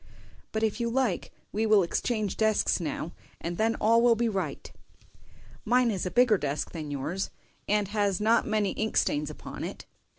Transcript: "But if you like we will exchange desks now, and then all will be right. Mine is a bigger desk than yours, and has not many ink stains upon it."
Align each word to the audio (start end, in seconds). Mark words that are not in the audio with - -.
"But 0.51 0.63
if 0.63 0.79
you 0.79 0.89
like 0.89 1.31
we 1.51 1.67
will 1.67 1.83
exchange 1.83 2.35
desks 2.35 2.79
now, 2.79 3.11
and 3.39 3.59
then 3.59 3.75
all 3.79 4.01
will 4.01 4.15
be 4.15 4.27
right. 4.27 4.71
Mine 5.63 5.91
is 5.91 6.07
a 6.07 6.09
bigger 6.09 6.39
desk 6.39 6.71
than 6.71 6.89
yours, 6.89 7.29
and 7.69 7.89
has 7.89 8.19
not 8.19 8.47
many 8.47 8.71
ink 8.71 8.97
stains 8.97 9.29
upon 9.29 9.63
it." 9.63 9.85